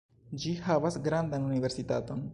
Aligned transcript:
Ĝi 0.45 0.53
havas 0.69 0.97
grandan 1.09 1.49
universitaton. 1.53 2.29